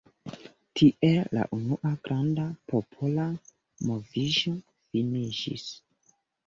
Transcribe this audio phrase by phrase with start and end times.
[0.79, 3.29] Tiel la unua granda popola
[3.93, 5.73] moviĝo finiĝis.